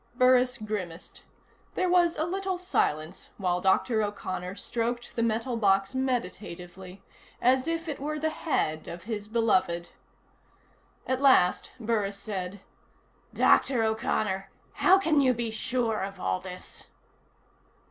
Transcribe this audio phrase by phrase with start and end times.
[0.15, 1.25] Burris grimaced.
[1.75, 4.01] There was a little silence while Dr.
[4.01, 7.03] O'Connor stroked the metal box meditatively,
[7.39, 9.89] as if it were the head of his beloved.
[11.05, 12.61] At last, Burris said:
[13.31, 13.83] "Dr.
[13.83, 16.87] O'Connor, how sure can you be of all this?"